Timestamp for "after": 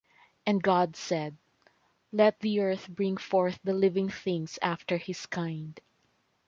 4.59-4.97